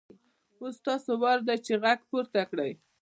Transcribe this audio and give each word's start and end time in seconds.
اوس 0.61 0.73
ستاسو 0.81 1.11
وار 1.21 1.39
دی 1.47 1.57
چې 1.65 1.73
غږ 1.83 1.99
پورته 2.09 2.41
کړئ. 2.49 2.71